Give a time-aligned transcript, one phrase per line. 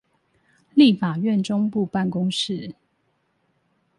[0.73, 2.73] 立法院中部辦公室